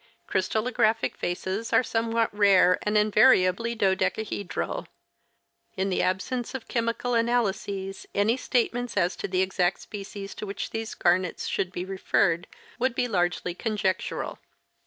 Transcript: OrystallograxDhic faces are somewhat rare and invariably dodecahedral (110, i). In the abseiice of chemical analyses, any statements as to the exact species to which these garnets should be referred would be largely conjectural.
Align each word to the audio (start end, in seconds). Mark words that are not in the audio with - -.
OrystallograxDhic 0.29 1.15
faces 1.15 1.71
are 1.71 1.83
somewhat 1.83 2.35
rare 2.35 2.79
and 2.81 2.97
invariably 2.97 3.75
dodecahedral 3.75 4.87
(110, 4.87 4.87
i). 4.87 4.87
In 5.83 5.89
the 5.91 5.99
abseiice 5.99 6.55
of 6.55 6.67
chemical 6.67 7.13
analyses, 7.13 8.07
any 8.15 8.35
statements 8.35 8.97
as 8.97 9.15
to 9.17 9.27
the 9.27 9.43
exact 9.43 9.79
species 9.81 10.33
to 10.33 10.47
which 10.47 10.71
these 10.71 10.95
garnets 10.95 11.45
should 11.47 11.71
be 11.71 11.85
referred 11.85 12.47
would 12.79 12.95
be 12.95 13.07
largely 13.07 13.53
conjectural. 13.53 14.39